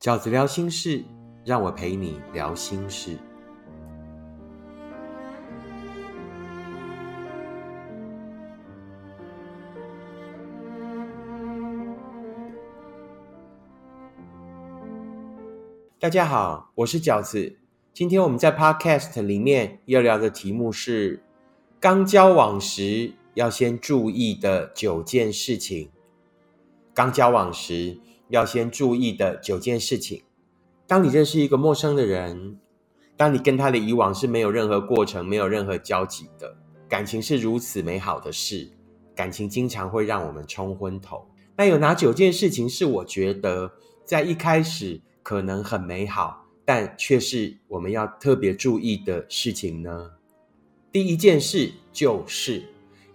[0.00, 1.04] 饺子聊心事，
[1.44, 3.18] 让我陪你聊心事。
[15.98, 17.58] 大家好，我是饺子。
[17.92, 21.22] 今天我们在 Podcast 里面要聊的题目是
[21.78, 25.90] 刚交往时要先注意的九件事情。
[26.94, 27.98] 刚交往时
[28.30, 30.22] 要先注意的九件事情。
[30.86, 32.58] 当你认识一个陌生的人，
[33.16, 36.56] 当你跟他的以往是没有任何过程、没有任何交集的
[36.88, 38.70] 感情是如此美好的事，
[39.14, 41.28] 感情经常会让我们冲昏头。
[41.56, 43.70] 那有哪九件事情是我觉得
[44.04, 50.12] 在一开始可能很美好，但却是我们要特别注意的事情呢？
[50.90, 52.64] 第一件事就是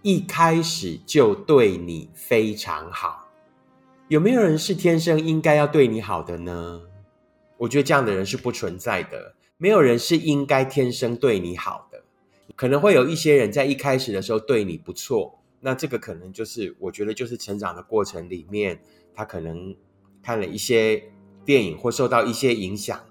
[0.01, 3.24] 一开始就对你非常好。
[4.07, 6.79] 有没有人是天生应该要对你好的呢？
[7.57, 9.33] 我觉得这样的人是不存在的。
[9.57, 12.03] 没有人是应该天生对你好的，
[12.55, 15.39] 可能会有一些人在一开始的时候对你不错。
[15.59, 18.79] 那这个可能就是我觉得就是成长的过程里面，
[19.15, 19.75] 他可能
[20.21, 21.01] 看了一些
[21.43, 23.03] 电影或受到一些影响。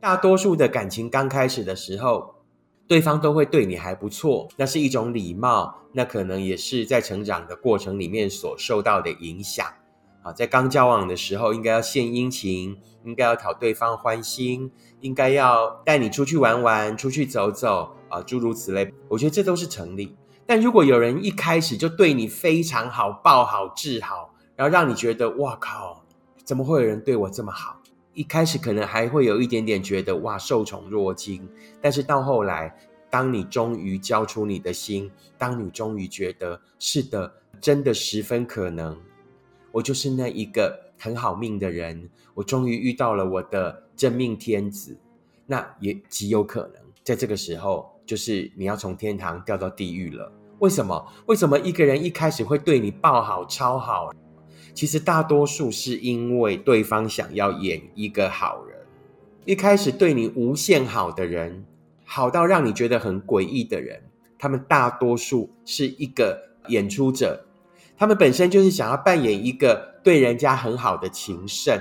[0.00, 2.36] 大多数的感情刚开始的时候，
[2.86, 9.66] 对方都会对你还不错，那是一种礼貌，那可能也是在成长的过程里面所受到的影响。
[10.32, 14.70] 在刚交往的时候，应该要献殷勤，应该要讨对方欢心，
[15.00, 18.92] 应该要带你出去玩玩、出去走走啊，诸如此类。
[19.08, 20.16] 我觉得这都是成立。
[20.46, 26.02] 但如果有人一开始就对你非常好，抱好、治好，然后让你觉得哇靠，
[26.44, 27.76] 怎么会有人对我这么好？
[28.14, 31.48] 一开始可能还会有一点点觉得哇受宠若惊，
[31.80, 32.74] 但是到后来，
[33.10, 38.98] 当你终于交出你的心，当你终于觉得是的，真的十分可能，
[39.72, 44.96] 我就是那一个很好命的人，我终于遇到了我的真命天子，
[45.46, 50.32] 那也极有可能在这个时候，就是你要从天堂掉到地狱了。
[50.58, 51.06] 为什么？
[51.26, 54.10] 为什么一个人一开始会对你爆好、超好？
[54.74, 58.78] 其实大多数是因为对方想要演一个好人。
[59.44, 61.64] 一开始对你无限好的人，
[62.04, 64.02] 好到让你觉得很诡异的人，
[64.38, 66.38] 他们大多数是一个
[66.68, 67.46] 演出者，
[67.98, 71.76] 他们本身就是想要扮演一个对人家很好的情圣。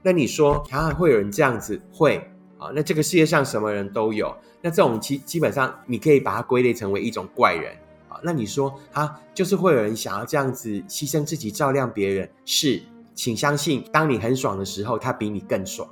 [0.00, 1.80] 那你说，啊，会有人这样子？
[1.92, 2.18] 会
[2.56, 2.70] 啊？
[2.72, 4.32] 那这个世界上什么人都有。
[4.62, 7.76] 那这种基基本上，你可以把它归类成为一种怪人
[8.08, 8.20] 啊。
[8.22, 12.80] 那你说啊，就是会有人想要这样子牺牲自己照亮别人，是，
[13.16, 15.88] 请相信，当你很爽的时候，他比你更爽。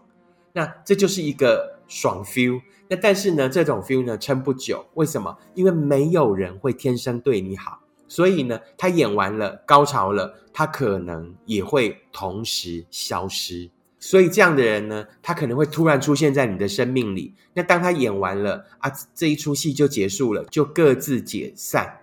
[0.52, 2.60] 那这就是一个爽 feel。
[2.88, 5.36] 那但是呢，这种 feel 呢撑不久，为什么？
[5.54, 13.70] 因为没有人会天生对你好，所以呢，他演完了高潮了，他可能也会同时消失。
[13.98, 17.34] 所以这样的人呢，他可能会突然出现在你的生命里。
[17.54, 22.00] 那当他演完了啊，这一出戏就结束了，就各自解散。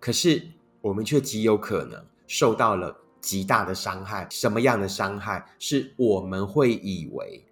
[0.00, 0.42] 可是
[0.80, 4.26] 我们却极有可能受到了极大的伤害。
[4.28, 5.46] 什么样的伤害？
[5.60, 7.44] 是我们会以为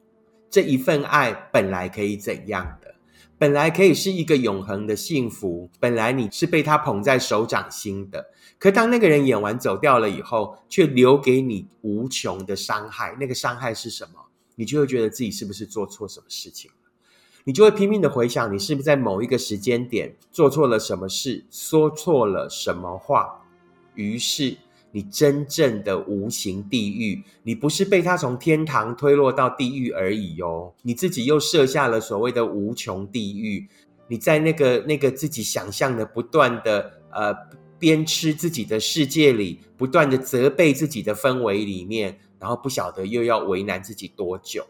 [0.50, 2.92] 这一份爱本来可以怎样的？
[3.38, 5.70] 本来可以是一个永恒的幸福。
[5.78, 8.32] 本来你是被他捧在手掌心的。
[8.58, 13.16] 可当那个人演完走掉了以后，却留给你无穷的伤害。
[13.20, 14.26] 那个伤害是什么？
[14.56, 16.68] 你就会觉得自己是不是做错什么事情？
[17.44, 23.42] 你就会拼命的回想，你是不是在某一个时间点做错了什么事，说错了什么话，
[23.94, 24.56] 于是
[24.90, 33.68] 你真正的无形地狱，你不是被他从天堂推落到地狱而已哦，你自己又设下了所谓的无穷地狱，
[34.08, 37.34] 你在那个那个自己想象的不断的呃
[37.78, 44.66] 鞭笞自己的世界里，不断的责备自己的氛围里面，然后不晓得又要为难自己多久。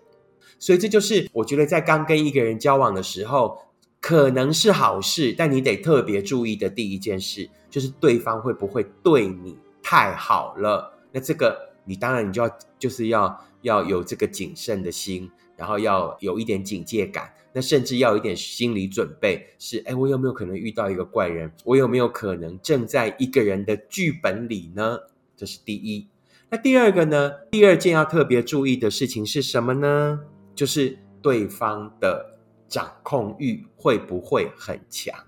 [0.58, 3.56] 所以这就是我觉得在刚跟一个人交往的时候，
[4.00, 9.56] 可能是好事，但你得特别注意的第一件事，就是对方会不会对你
[9.90, 10.92] 太好了。
[11.12, 21.50] 那这个你当然你就要就是要要有这个谨慎的心，然后要有一点警戒感，那甚至要有一点心理准备，是哎，我有没有可能遇到一个怪人？
[21.64, 24.98] 我有没有可能正在一个人的剧本里呢？
[25.34, 26.06] 这是第一。
[26.50, 27.30] 那第二个呢？
[27.50, 30.20] 第二件要特别注意的事情是什么呢？
[30.54, 32.36] 就是对方的
[32.68, 35.18] 掌控欲会不会很强？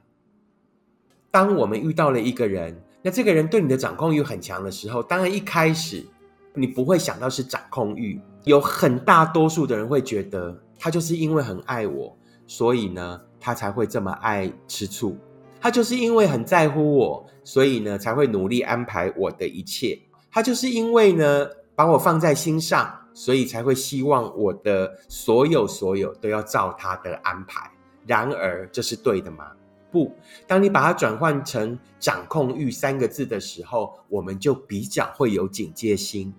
[1.31, 6.07] 当我们遇到了一个人，那这个人对你的掌控欲很强的时候，当然一开始
[6.55, 12.17] 你不会想到是掌控欲，有很大多数的人会觉得他就是因为很爱我，
[12.47, 15.17] 所以呢他才会这么爱吃醋，
[15.61, 19.99] 他就是因为很在乎我，所以呢才会努力安排我的一切，
[20.31, 22.97] 他就是因为呢把我放在心上。
[23.13, 27.69] 所以才会希望我的所有所有都要照他的安排。
[28.07, 29.51] 然而，这是对的吗？
[29.91, 30.13] 不。
[30.47, 36.33] 当你把它转换成“掌控欲”三个字的时候，我们就比较会有警戒心。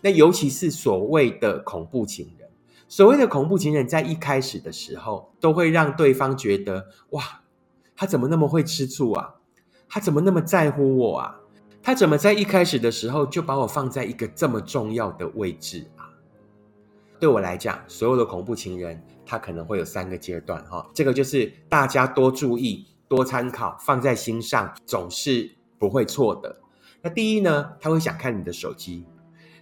[0.00, 2.48] 那尤其是所谓的恐怖情人，
[2.86, 7.42] 所谓的恐怖情人，在一开始的时候，都会让对方觉得：哇，
[7.96, 9.34] 他怎么那么会吃醋啊？
[9.88, 11.40] 他怎么那么在乎我啊？
[11.82, 16.10] 他怎么在一开始的时候就把我放在一个这么重要的位置啊？
[17.18, 20.88] 对我来讲，所有的恐怖情人，他可能会有三个阶段哈。
[20.94, 26.60] 这个就是大家多注意、多参考、放在心上，总是不会错的。
[27.02, 29.04] 那第一呢，他会想看你的手机，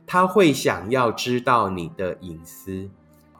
[0.06, 2.88] 他会想要知道你的隐私，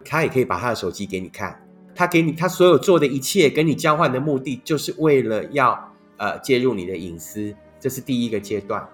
[0.04, 7.54] 他也可以把他的手机给你看，他给你他所有做的一切跟你交换的目的，就是为了要呃介入你的隐私。
[7.78, 8.86] 这是第一个阶段，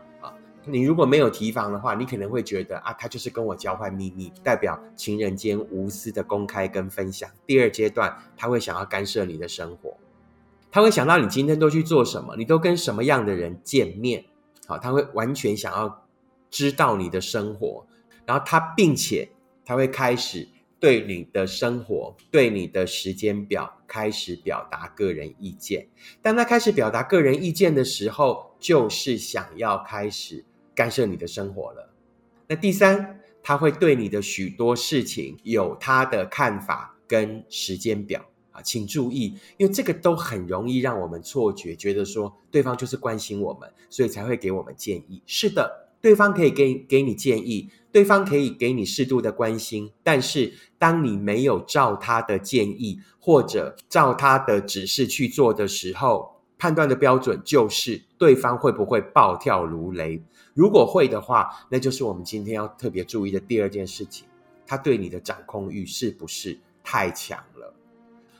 [0.64, 7.30] 你如果没有提防的话，你可能会觉得啊，他就是跟我交换秘密，代表情人间无私的公开跟分享。
[7.46, 9.96] 第二阶段，他会想要干涉你的生活，
[10.70, 14.24] 他会想到你今天都去做什么，你都跟什么样的人见面，
[14.66, 16.06] 好，他会完全想要
[16.50, 17.86] 知道你的生活，
[18.26, 19.30] 然后他并且
[19.64, 20.48] 他会开始。
[20.80, 25.86] 对你的生活，对你的时间表开始表达个人意见。
[26.22, 30.42] 当他开始表达个人意见的时候，就是想要开始
[30.80, 31.92] 干涉你的生活了。
[32.48, 45.20] 那第三，他会对你的许多事情有他的看法跟时间表啊，请注意，因为这个都很容易让我们错觉，觉得说对方就是关心我们，所以才会给我们建议。
[45.26, 47.68] 是的，对方可以给给你建议。
[47.92, 60.22] 对方可以给你适度的关心，但是当你没有照他的建议或者照他的指示去做的时候，判断的标准就是对方会不会暴跳如雷。
[60.54, 64.26] 如果会的话，那就是我们今天要特别注意的第二件事情：
[64.66, 67.74] 他对你的掌控欲是不是太强了？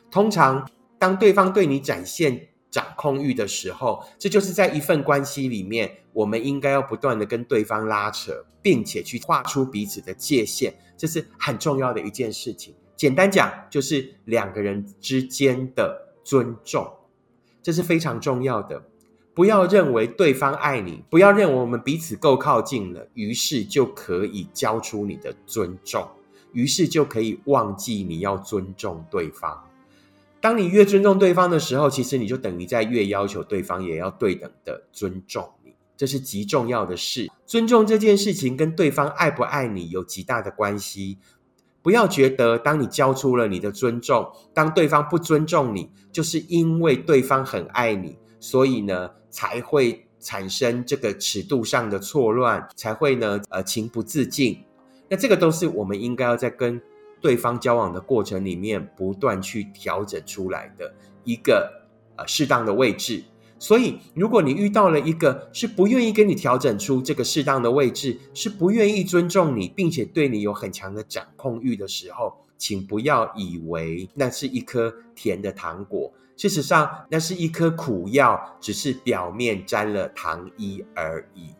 [0.09, 0.69] 通常，
[0.99, 2.47] 当对方对你展现。
[2.71, 12.73] 掌控欲的时候，这就是在一份关系里面，我们应该要不断的跟对方拉扯，并且去画出彼此的界限，这是很重要的一件事情。
[12.95, 16.89] 简单讲，就是两个人之间的尊重，
[17.61, 18.83] 这是非常重要的。
[19.33, 26.05] 不要认为对方爱你，不要认为我们彼此够靠近了，于是就可以交出你的尊重，
[26.51, 29.63] 于是就可以忘记你要尊重对方。
[30.41, 37.31] 当你越尊重对方的时候，其实你就等于在越要求对方也要对等的尊重你，这是极重要的事。
[37.45, 41.19] 尊重这件事情跟对方爱不爱你有极大的关系。
[41.81, 54.63] 不要觉得当你交出了你的尊重，当对方不尊重你，就是因为对方很爱你，所以呢才会产生这个尺度上的错乱，才会呢呃情不自禁。
[55.09, 56.81] 那这个都是我们应该要在跟。
[57.23, 60.91] 对方交往的过程里面，不断去调整出来的
[61.23, 61.71] 一个
[62.15, 63.23] 呃适当的位置。
[63.61, 76.11] 所以，如果你遇到了一个是不愿意跟你调整出这个适当的位置，是不愿意尊重你，并且对你有很强的掌控欲的时候，请不要以为那是一颗甜的糖果。
[76.35, 81.53] 事实上，那是一颗苦药，只是表面沾了糖衣而已。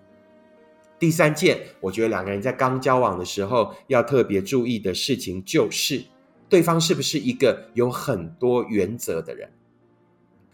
[0.98, 6.04] 第三件，我觉得两个人在刚交往的时候要特别注意的事情，就是
[6.50, 9.48] 对方是不是一个有很多原则的人。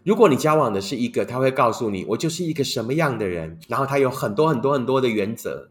[0.08, 5.68] 如果你交往的是一个，他会告诉你我就是一个什么样的人，然后他有很多很多很多的原则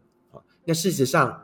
[0.63, 1.41] 那事实上，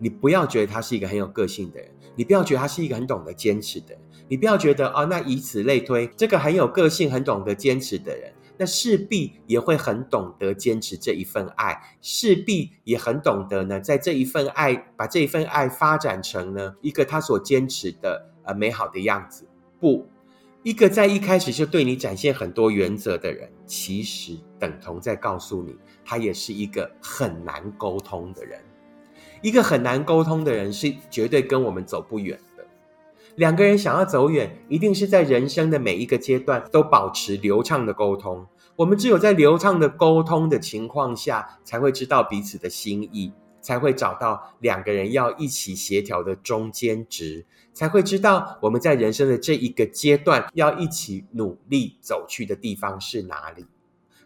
[0.00, 8.32] 你不要觉得他是一个很有个性的人，你不要觉得他是一个很懂得坚持的人，你不要觉得哦，那以此类推，这个很有个性、很懂得坚持的人。
[8.58, 19.46] 那势必也会很懂得坚持这一份爱，势必也很懂得呢，在这一份爱，把这一份爱发展成呢一个他所坚持的呃美好的样子。
[19.78, 20.08] 不，
[20.62, 28.60] 一个在一开始就对你展现很多原则的人，其实等同在告诉你，他也是一个很难沟通的人。
[29.42, 32.64] 一个很难沟通的人，是绝对跟我们走不远的。
[33.34, 38.46] 两个人想要走远，一定是在人生的每一个阶段都保持流畅的沟通。
[38.76, 53.64] 我们只有在流畅的沟通的情况下，才会知道彼此的心意，才会找到两个人要一起协调的中间值，才会知道我们在人生的这一个阶段要一起努力走去的地方是哪里。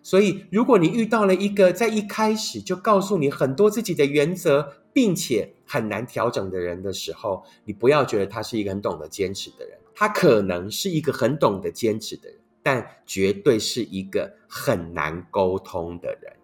[0.02, 9.76] 所以，如果你遇到了一个在一开始就告诉你很多自己的原则，并且很难调整的人的时候，你不要觉得他是一个很懂得坚持的人。
[9.96, 16.35] 他可能是一个很懂得坚持的人，但绝对是一个很难沟通的人。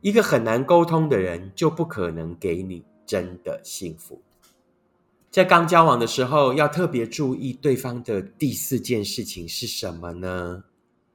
[0.00, 4.22] 一个很难沟通的人，就不可能给你真的幸福。
[5.30, 10.64] 在刚交往的时候，要特别注意对方的第四件事情是什么呢？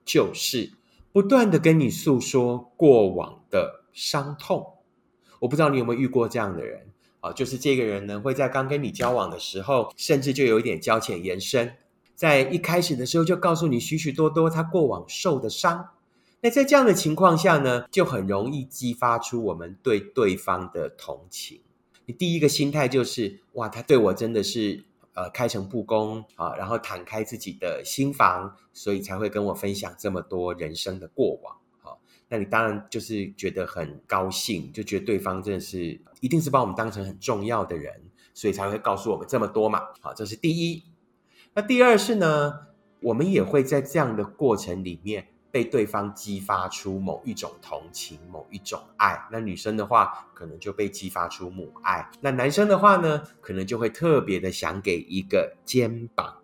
[0.03, 0.69] 就是
[1.11, 4.65] 不断的跟你诉说过往的伤痛。
[5.39, 6.85] 我不知道你有没有遇过这样的人
[7.21, 7.31] 啊？
[7.31, 11.73] 就是这个人呢，会在刚跟你交往的时候，甚至就有一点交浅言深，
[12.15, 15.89] 在一开始的时候就告诉你许许多多他过往受的伤。
[16.43, 21.61] 那在这样的情况下呢，就很容易激发出我们对对方的同情。
[22.05, 24.83] 你第一个心态就是，哇，他对我真的是
[25.13, 31.55] 呃开诚布公啊，然后坦开自己的心房，所以才会跟我分享这么多人生的过往。
[31.81, 31.95] 啊，
[32.27, 38.01] 那你当然就是觉得很高兴，就觉得对方真的是一定是把我们当成很重要的人，
[38.33, 39.79] 所以才会告诉我们这么多嘛。
[40.01, 40.83] 好，这是第一。
[41.53, 42.67] 那第二是呢，
[42.99, 45.29] 我们也会在这样的过程里面。
[45.53, 56.37] 被对方激发出某一种同情、某一种爱，那女生的话可能就被激发出母爱，那男生的话呢，可能就会特别的想给一个肩膀。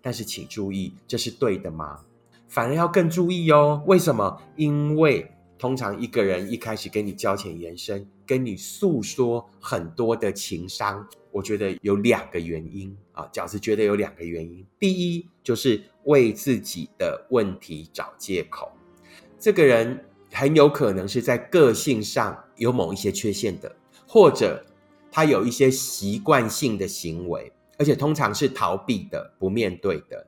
[0.00, 2.00] 但是请注意，这是对的吗？
[2.48, 3.80] 反而要更注意哦。
[3.86, 4.42] 为什么？
[4.56, 11.06] 因为通常一个人一开始跟你交浅言深，跟你诉说很多的情商。
[11.30, 14.66] 我觉得有两个原因啊，饺子觉得有两个原因。
[14.78, 18.72] 第一，就是为自己的问题找借口。
[19.38, 23.74] 这个人很有可能是在个性上有某一些缺陷的，
[24.06, 24.64] 或者
[25.10, 30.26] 他有一些习惯性的行为，而且通常是逃避的、不面对的。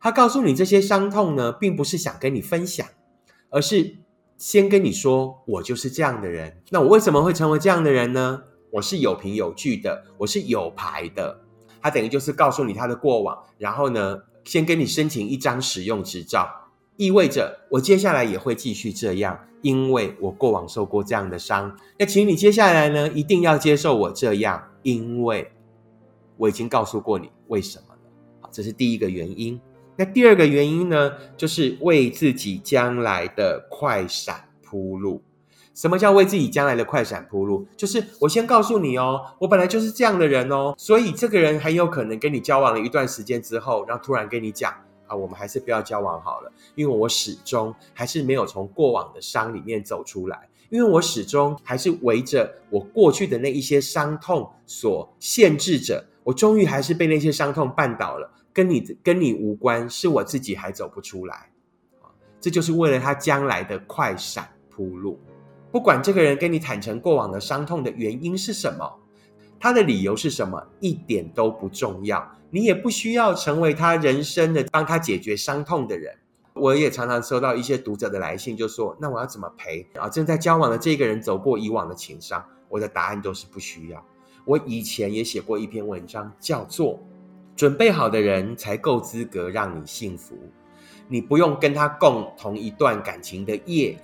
[0.00, 2.86] 他告诉你这些伤痛呢，并不是想跟你分享，
[3.50, 3.98] 而是
[4.36, 8.42] 先跟你说：“我就是这样的人。”那我为什么会成为这样的人呢？
[8.72, 11.40] 我是有凭有据的，我是有牌的。
[11.80, 16.48] 他等于就是告诉你他的过往，然后呢，先跟你申请一张使用执照，
[16.96, 21.76] 意味着我接下来也会继续这样，因为我过往受过这样的伤。
[21.98, 25.52] 那请你接下来呢，一定要接受我这样，因为
[26.36, 28.00] 我已经告诉过你为什么了。
[28.40, 29.60] 好，这是第一个原因。
[29.96, 35.22] 那第二个原因呢，就是为自己将来的快闪铺路。
[35.74, 37.66] 什么叫为自己将来的快闪铺路？
[37.76, 44.72] 就是我先告诉你哦，我本来就是这样的人哦，所以这个人很有可能跟你交往了一段时间之后，然后突然跟你讲
[45.06, 61.50] 啊，我们还是不要交往好了，因为我始终还是没有从过往的伤里面走出来，因为我始终还是围着我过去的那一些伤痛所限制着，我终于还是被那些伤痛绊倒了，跟你跟你无关，是我自己还走不出来
[62.40, 65.18] 这就是为了他将来的快闪铺路。
[65.72, 69.00] 不管这个人跟你坦诚过往的伤痛的原因是什么，
[69.58, 72.30] 他的理由是什么，一点都不重要。
[72.50, 76.14] 你也不需要成为他人生的帮他解决伤痛的人。
[76.52, 80.06] 我也常常收到一些读者的来信，就说：“那我要怎么陪啊？
[80.10, 84.04] 正在交往的这个人走过以往的情伤？”我的答案都是不需要。
[84.44, 86.94] 我以前也写过一篇文章，叫做
[87.56, 90.34] 《准备好的人才够资格让你幸福》，
[91.08, 93.98] 你不用跟他共同一段感情的夜。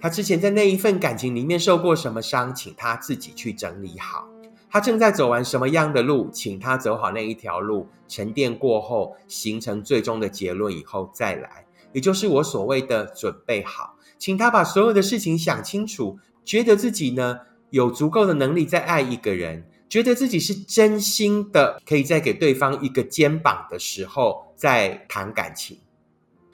[0.00, 4.28] 他之前在那一份感情里面受过什么伤，请他自己去整理好。
[4.70, 13.96] 他正在走完什么样的路，请他走好那一条路，沉淀过后，形成最终的结论以后再来，也就是我所谓的准备好。
[14.18, 17.38] 请他把所有的事情想清楚，觉得自己呢
[17.70, 25.78] 有足够的能力再爱一个人，觉得自己是真心的，可以再给对方一个肩膀的时候再谈感情，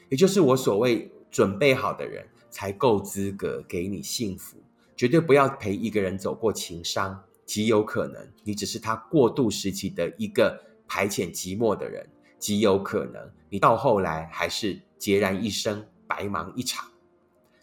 [0.08, 2.24] 也就是我所谓准备好的人。
[2.54, 4.56] 才够资格给你幸福，
[4.94, 12.08] 绝对不要陪一个人走过情伤，极有可能你只是他过渡时期的一个排遣寂寞的人，
[12.38, 16.88] 极有可能你到后来还是孑然一身，白忙一场。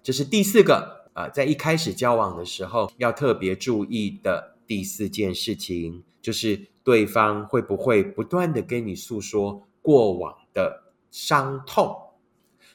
[0.04, 11.96] 这是第四个啊，在一开始交往的时候要特别注意的第四件事情，就是对方会不会不断的跟你诉说过往的伤痛。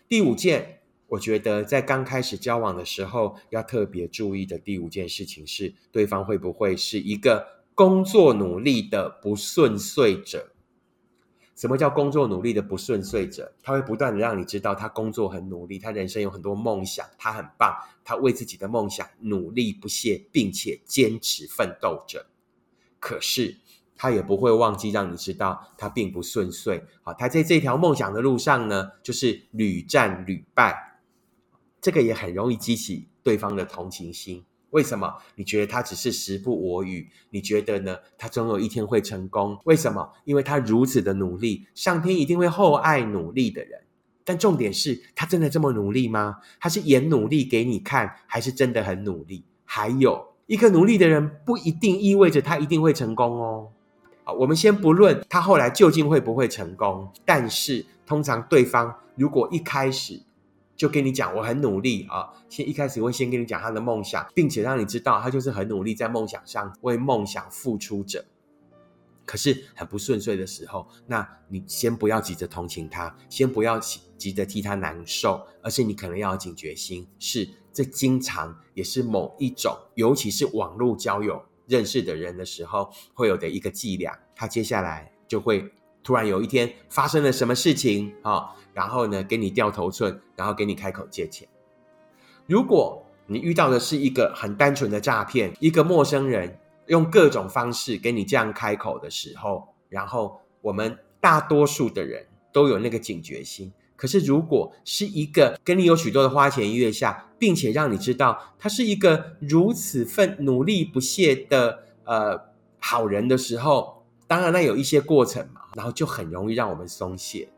[0.08, 0.75] 第五件。
[1.08, 10.52] 我觉得在刚开始交往的时候，要特别注意的第五件事情是，对方会不会是一个工作努力的不顺遂者？
[11.54, 13.54] 什么叫工作努力的不顺遂者？
[13.62, 22.26] 他会不断的让你知道，他工作很努力，他人生有很多梦想，他很棒，他为自己的梦想努力不懈，并且坚持奋斗着。
[22.98, 23.56] 可是
[23.96, 26.82] 他也不会忘记让你知道，他并不顺遂。
[27.02, 30.95] 好，他在这条梦想的路上呢，就是屡战屡败。
[31.86, 34.44] 这个也很容易激起对方的同情心。
[34.70, 35.18] 为什么？
[35.36, 37.08] 你觉得他只是时不我与？
[37.30, 37.96] 你觉得呢？
[38.18, 39.56] 他总有一天会成功？
[39.62, 40.10] 为什么？
[40.24, 43.82] 因为他如此的努力，上天一定会厚爱努力的人。
[44.24, 46.38] 但重点是他真的这么努力吗？
[46.58, 49.44] 他是演努力给你看，还是真的很努力？
[49.64, 53.68] 还有一个努力的人，不一定意味着他一定会成功哦。
[54.24, 60.20] 啊，我们先不论他后来究竟会不会成功，但是通常对方如果一开始
[60.76, 68.24] 就跟你讲我很努力啊，先一开始会先跟你讲他的梦想，并且让你知道他就是很努力在梦想上为梦想付出着。
[69.24, 73.80] 可是很不顺遂的时候，那你先不要急着同情他，先不要
[74.16, 84.16] 急着替他难受，而是你可能要有警觉心，是这经常也是某一种，尤其是网络交友认识的人的时候会有的一个伎俩。
[84.36, 85.72] 他接下来就会
[86.06, 91.48] 突然有一天发生了什么事情啊，然后呢给你掉头寸，然后给你开口借钱。
[92.46, 96.58] 如果你遇到的是一个很单纯的诈骗，一个陌生人。
[96.88, 103.72] 用各种方式给你这样开口的时候，然后我们大多数的人都有那个警觉心。
[103.96, 112.40] 可是，如果是一个跟你有许多的花前月下，并且让你知道他是一个如此奋努力不懈的呃
[112.78, 113.95] 好人的时候，
[114.26, 117.48] 当然那有一些过程嘛，然后就很容易让我们松懈。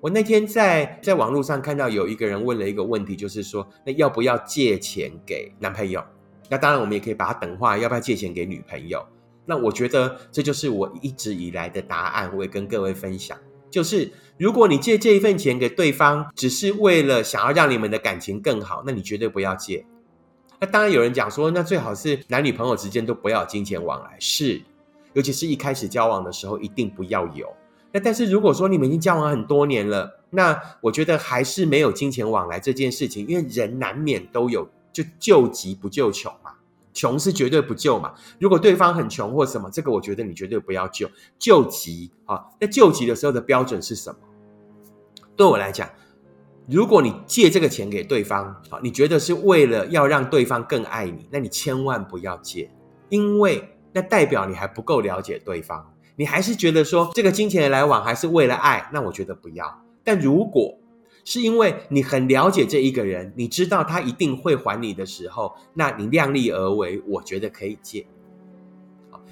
[0.00, 6.02] 我那天在在网络上看到有一个人问了一个问题，就是说，那要不要借钱给男朋友？
[6.48, 9.04] 那当然，我们也可以把它等化，要不要借钱给女朋友？
[9.46, 13.38] 那我觉得这就是我一直以来的答案，我也跟各位分享，
[13.70, 19.84] 就是如果你借这一份钱给对方，只是为了想要让你们的感情更好，那你绝对不要借。
[20.60, 24.60] 那当然有人讲说，那最好是男女朋友之间都不要金钱往来，是，
[25.14, 27.52] 尤其是一开始交往的时候，一定不要有。
[27.92, 34.68] 那但是如果说你们已经交往很多年了，那我觉得还是没有金钱往来这件事情，因为人难免都有。
[34.92, 36.52] 就救急不救穷嘛，
[36.92, 38.12] 穷是绝对不救嘛。
[38.38, 41.10] 如果对方很穷或什么，这个我觉得你绝对不要救。
[41.38, 44.18] 救急啊，那救急的时候的标准是什么？
[45.34, 45.88] 对我来讲，
[46.68, 52.70] 如果你借这个钱给对方，啊，你觉得是为了要让对方更爱你，那你千万不要借，
[53.08, 59.82] 因为那代表你还不够了解对方，你还是觉得说这个金钱的来往还是为了爱，那我觉得不要。
[60.02, 60.78] 但如果
[61.24, 68.06] 是因为你很了解这一个人，你知道他一定会还你的时候，那你量力而为，我觉得可以借。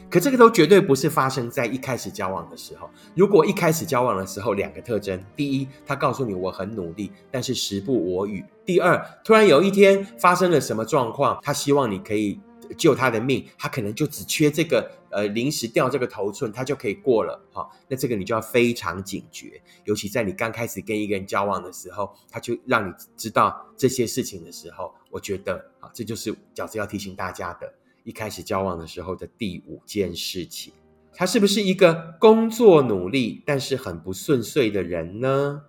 [0.09, 2.91] 可这个都绝对不是发生在一开始交往的时候。
[3.15, 12.41] 如果一开始交往的时候，两个特征：第一，他告诉你我很努力，但是时不我与；第二，突然有一天发生了什么状况，他希望你可以。
[12.77, 17.41] 救他的命，他可能就只缺这个呃临时掉这个头寸，他就可以过了。
[17.53, 27.73] 好，那这个你就要非常警觉，尤其在你刚开始跟一个人交往的时候，他就让你知道这些事情的时候，我觉得啊，这就是饺子要提醒大家的，
[28.05, 30.73] 一开始交往的时候的第五件事情，
[31.13, 35.63] 他是不是一个工作努力但是很不顺遂的人呢？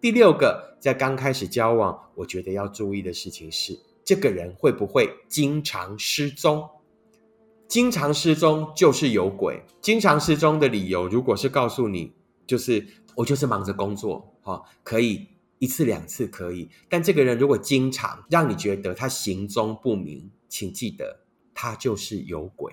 [0.00, 3.78] 第六个，在刚开始交往，我觉得要注意的事情是。
[4.04, 6.68] 这个人会不会经常失踪？
[7.68, 9.62] 经常失踪就是有鬼。
[9.80, 12.12] 经常失踪的理由，如果是告诉你，
[12.46, 16.68] 就是我就是忙着工作，哈，可以一次两次可以。
[16.88, 21.20] 但这个人如果经常让你觉得他行踪不明，请记得
[21.54, 22.72] 他就是有鬼。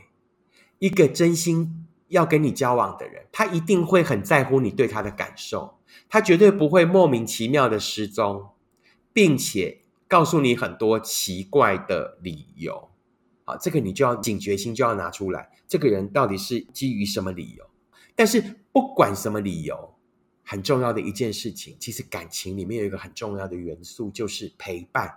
[0.79, 5.77] 一个真心要跟你交往的人，他一定会很在乎你对他的感受，
[6.09, 8.49] 他绝对不会莫名其妙的失踪，
[9.13, 9.83] 并且。
[10.09, 12.89] 告诉你很多奇怪的理由，
[13.45, 15.51] 啊，这个你就要警觉心就要拿出来。
[15.67, 17.63] 这个人到底是基于什么理由？
[18.15, 19.93] 但是不管什么理由，
[20.43, 25.13] 很重要的一件事情，其实感情里面有一个很重要的元素，就是陪伴。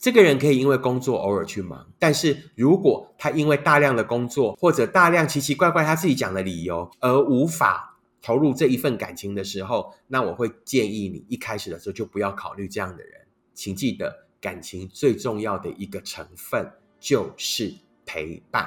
[0.00, 13.27] 这个人可以因为工作偶尔去忙，但是如果他因为大量的工作或者大量奇奇怪怪他自己讲的理由而无法投入这一份感情的时候，那我会建议你一开始的时候就不要考虑这样的人。
[13.58, 17.74] 请记得，感情最重要的一个成分就是
[18.06, 18.64] 陪伴。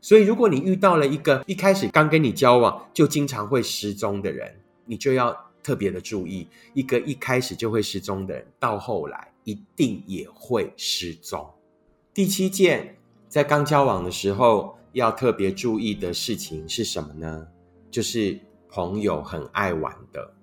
[0.00, 4.52] 所以，如果你遇到了一个一开始刚跟你交往就经常会失踪的人，
[4.86, 6.48] 你就要特别的注意。
[6.74, 11.48] 一个一开始就会失踪的人，到后来一定也会失踪。
[12.12, 12.96] 第七件，
[13.28, 17.46] 在刚交往的时候要特别注意的事情是什么呢？
[17.88, 18.36] 就是
[18.68, 20.34] 朋友很爱玩的，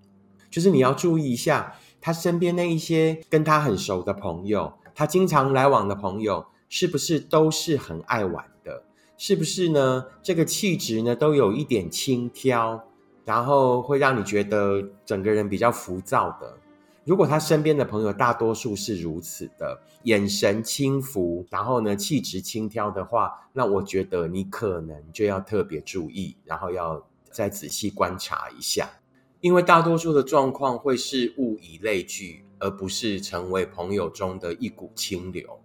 [0.49, 1.75] 就是你要注意一下。
[2.05, 8.83] 他身边那一些跟他很熟的朋友，他经常来往的朋友，是不是都是很爱玩的？
[9.17, 10.05] 是不是呢？
[10.21, 12.79] 这个气质呢，都有一点轻佻，
[13.23, 16.55] 然后会让你觉得整个人比较浮躁的。
[17.05, 28.87] 如果他身边的朋友大多数是如此的，眼神轻浮，然后呢气质轻佻的话，那我觉得你可能就要特别注意，然后要再仔细观察一下。
[29.45, 35.61] 因为大多数的状况会是物以类聚，而不是成为朋友中的一股清流。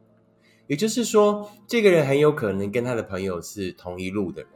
[0.67, 4.51] 也就是说，这个人很有可能跟他的朋友是同一路的人，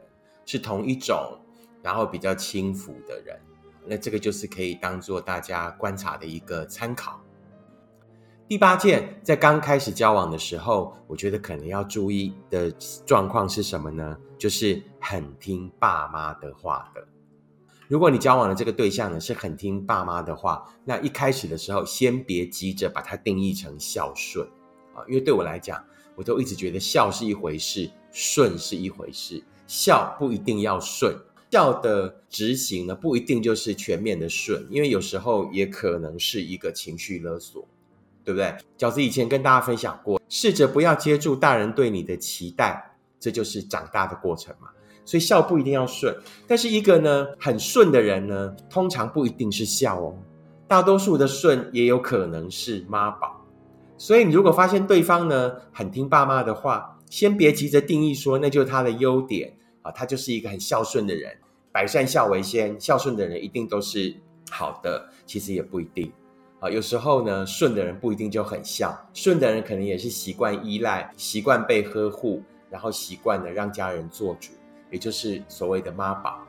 [0.45, 1.39] 是同一种
[1.81, 3.35] 然后比较轻浮的人。
[3.87, 7.19] 那这个就是可以当做大家观察的一个参考。
[8.47, 12.69] 第八件，在刚开始交往的时候，我觉得可能要注意的
[13.07, 14.15] 状况是什么呢？
[14.37, 17.03] 就是很听爸妈的话的。
[17.87, 24.47] 如果你交往的这个对象呢是很听爸妈的话，那一开始的时候，先别急着把它定义成孝顺
[24.95, 25.83] 啊，因为对我来讲，
[26.15, 31.15] 我都一直觉得孝是一回事，顺是一回事，孝不一定要顺。
[31.51, 37.65] 孝的执行呢，不一定就是全面的顺，因为有时候也可能是一个情绪勒索，
[38.23, 38.55] 对不对？
[38.77, 44.69] 饺子以前跟大家分享过，试着不要接住大人对你的期待，这就是长大的过程嘛。
[45.05, 46.13] 所以孝不一定要顺，
[46.47, 50.17] 但是一个呢很顺的人呢，通常不一定是孝哦，
[50.67, 53.39] 大多数的顺也有可能是妈宝。
[53.97, 61.31] 所以你如果发现对方呢很听爸妈的话，先别急着定义说那就是他的优点啊，他就是一个很孝顺的人。
[61.71, 64.15] 百善孝为先，孝顺的人一定都是
[64.49, 66.11] 好的，其实也不一定
[66.61, 66.69] 啊。
[66.69, 74.53] 有时候呢，顺的人不一定就很孝，顺的人可能也是习惯依赖，习惯被呵护，然后习惯的让家人做主，
[74.95, 76.39] 也就是所谓的妈宝。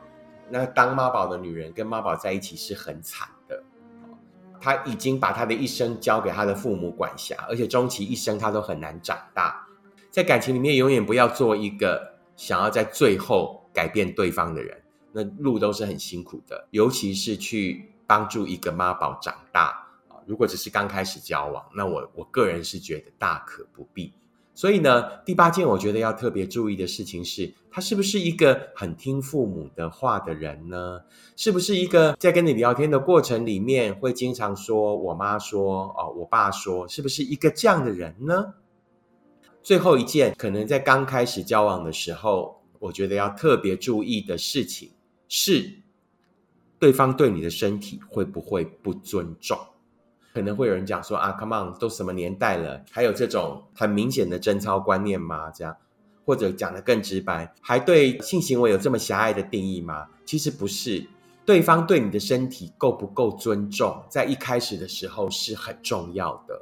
[0.49, 3.61] 那当妈宝的女人跟妈宝在一起是很惨的，
[4.61, 9.67] 她已经把她的一生交给她的父母管辖，而且终其一生她都很难长大。
[10.09, 14.81] 在感情里面，永远不要做一个想要在最后改变对方的人。
[15.11, 19.85] 那路都是很辛苦的，尤其是去帮助一个妈宝长大。
[20.25, 24.13] 如果只是刚开始交往，那我我个人是觉得大可不必。
[24.57, 31.01] 所以呢，第八件我觉得要特别注意的事情是，他是不是一个很听父母的话的人呢？
[31.35, 38.55] 是不是一个在跟你聊天的过程里面会经常说我妈说哦，我爸说，是不是一个这样的人呢？
[39.61, 44.89] 最后一件，可能在刚开始交往的时候，我觉得要特别注意的事情。
[45.27, 45.71] 是
[46.79, 49.55] 对方对你的身体会不会不尊重？
[50.37, 55.49] 可能会有人讲说啊，Come on，都什么年代了，还有这种很明显的贞操观念吗？
[55.49, 55.75] 这样，
[56.23, 60.05] 或者讲的更直白，还对性行为有这么狭隘的定义吗？
[60.25, 61.07] 其实不是，
[61.43, 66.61] 对方对你的身体够不够尊重，在一开始的时候是很重要的。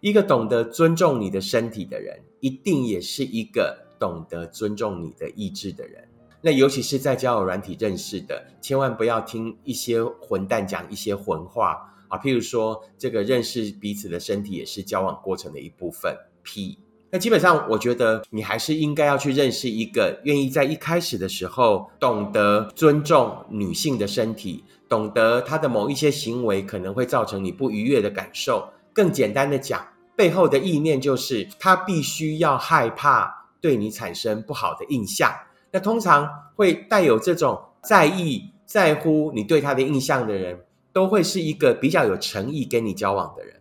[0.00, 6.06] 一个懂得尊重你的身体的人，一定也是一个懂得尊重你的意志的人。
[6.42, 12.18] 那尤其是在交友软体认识的，千万不要听一些混蛋讲一些混话啊！
[12.18, 16.14] 譬如说，这个认识彼此的身体也是交往过程的一部分。
[16.42, 16.78] P，
[17.10, 28.68] 那基本上我觉得你还是应该要去认识一个愿意在一开始的时候懂得尊重女性的身体，懂得她的某一些行为可能会造成你不愉悦的感受。
[28.92, 29.82] 更简单的讲，
[30.14, 35.32] 背后的意念就是她必须要害怕对你产生不好的印象。
[35.70, 40.60] 那通常会带有这种在意、在乎你对他的印象的人，
[40.92, 43.56] 都会是一个比较有诚意跟你交往的人。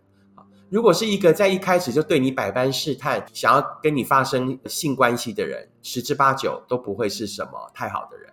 [0.70, 8.30] 如果是一个在一开始就对你百般试探、想要跟你发生性关系的人，十之八九都不会是什么太好的人。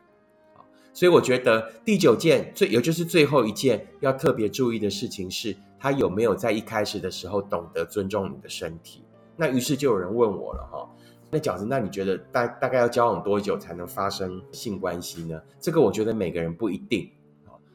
[0.93, 9.03] 所以我觉得第九件最，也就是最后一件要特别注意的事情是，他有没有在一开始的时候懂得尊重你的身体。
[9.37, 10.89] 那于是就有人问我了，哈。
[11.31, 15.41] 那饺子，那你觉得大大概要交往多久才能发生性关系呢？
[15.61, 17.11] 这个我觉得每个人不一定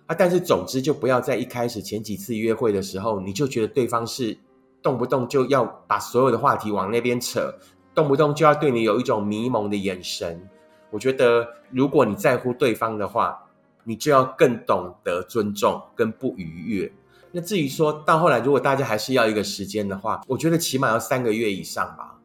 [0.06, 0.16] 啊。
[0.18, 4.38] 但是总之，就不要在一开始前几次约会的时候，你就觉得对方是
[4.82, 7.54] 动不动就要把所有的话题往那边扯，
[7.96, 10.48] 动不动就要对你有一种迷蒙的眼神。
[10.90, 13.40] 我觉得，如果你在乎对方的话，
[13.84, 16.92] 你就要更懂得尊重跟不逾越。
[17.32, 22.20] 那至于说到后来，如果大家还是要一个时间的话，我觉得起码要三个月以上吧。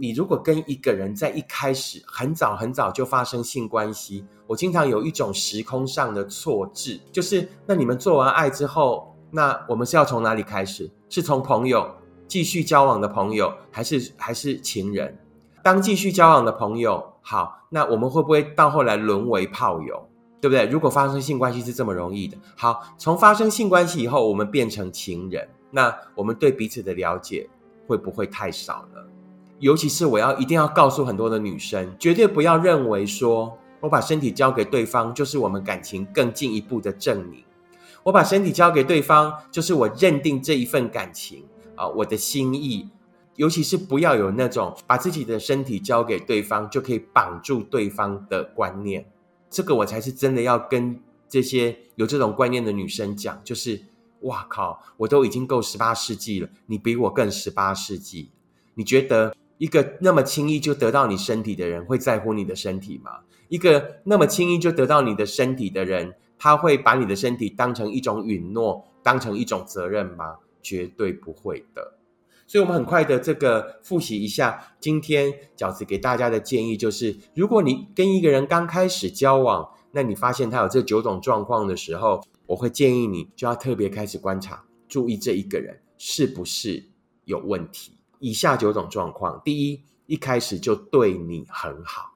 [0.00, 10.88] 你如果跟一个人在一开始很早很早就发生性关系，我经常有一种时空上的错置，就是那你们做完爱之后，那我们是要从哪里开始？
[11.08, 11.90] 是从朋友
[12.28, 15.18] 继续交往的朋友，还是还是情人？
[15.64, 20.08] 当继续交往的朋友，好，那我们会不会到后来沦为炮友？
[20.40, 20.66] 对不对？
[20.66, 27.50] 如果发生性关系是这么容易的，好，从发生性关系以后，我们变成情人，那我们对彼此的了解
[27.88, 29.04] 会不会太少了？
[29.60, 37.42] 尤其是我要一定要告诉很多的女生，绝对不要认为说我把身体交给对方就是我们感情更进一步的证明。
[38.04, 41.44] 我把身体交给对方就是我认定这一份感情
[41.74, 42.88] 啊，我的心意。
[43.34, 49.06] 尤其是不要有那种把自己的身体交给对方就可以绑住对方的观念。
[49.48, 53.80] 这个我才是真的要跟这些有这种观念的女生讲，就是
[54.22, 58.30] 哇靠，我都已经够十八世纪了，你比我更十八世纪，
[58.74, 59.34] 你觉得？
[59.58, 63.20] 一个那么轻易就得到你身体的人，会在乎你的身体吗？
[63.48, 70.36] 一个那么轻易就得到你的身体的人，他会把你的身体当成一种允诺，当成一种责任吗？
[70.62, 71.94] 绝对不会的。
[72.46, 86.88] 所以，我们很快的这个复习一下，今天饺子给大家的建议就是：如果你跟一个人刚开始交往，那你发现他有这九种状况的时候，我会建议你就要特别开始观察，注意这一个人是不是
[87.24, 87.97] 有问题。
[88.18, 92.14] 以下九种状况：第一，一开始就对你很好；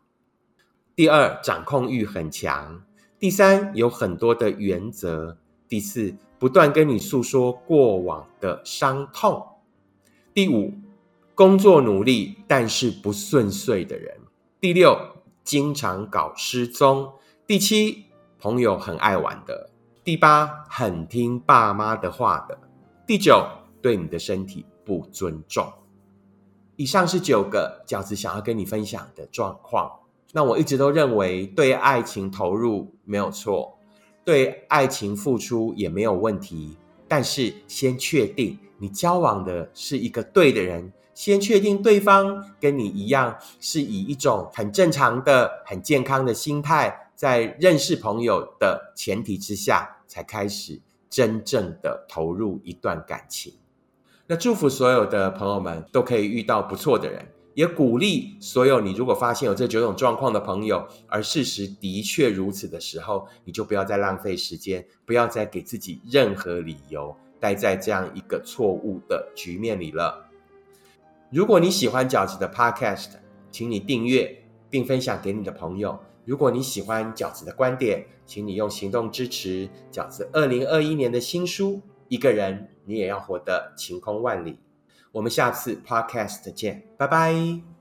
[0.95, 2.81] 第二，掌控欲很强；
[3.19, 5.37] 第三，有很多的原则；
[5.69, 9.41] 第四，不断跟你诉说过往的伤痛；
[10.35, 10.73] 第五，
[11.35, 14.15] 工作努力但是不顺遂的人；
[14.61, 14.99] 第六，
[15.45, 17.13] 经常搞失踪；
[17.47, 18.07] 第七，
[18.39, 19.71] 朋友很爱玩的；
[20.03, 22.57] 第八，很听爸妈的话的；
[23.07, 23.47] 第九，
[23.81, 25.73] 对你的身体不尊重。
[26.83, 30.01] 以上是九个饺子想要跟你分享的状况。
[30.33, 33.79] 那我一直都认为，对爱情投入没有错，
[34.25, 36.77] 对爱情付出也没有问题。
[37.07, 53.55] 但是，先确定你交往的是一个对的人，先确定对方跟你一样，是以一种很正常的、很健康的心态，在认识朋友的前提之下，才开始真正的投入一段感情。
[54.33, 70.25] 那祝福所有的朋友们都可以遇到不错的人，也鼓励所有你如果发现有这九种状况的朋友，而事实的确如此的时候，你就不要再浪费时间，不要再给自己任何理由待在这样一个错误的局面里了。
[71.31, 73.11] 如果你喜欢饺子的 Podcast，
[73.51, 76.01] 请你订阅并分享给你的朋友。
[76.25, 81.83] 如果你喜欢饺子的观点，请你用行动支持饺子二零二一年的新书。
[82.13, 84.61] 一个人，你也要活得晴空万里。
[85.13, 87.72] 我们下次 podcast 见，拜拜。